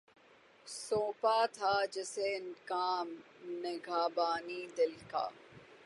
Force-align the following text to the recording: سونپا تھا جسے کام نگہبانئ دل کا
سونپا 0.67 1.37
تھا 1.53 1.73
جسے 1.93 2.29
کام 2.65 3.07
نگہبانئ 3.63 4.65
دل 4.77 4.93
کا 5.11 5.27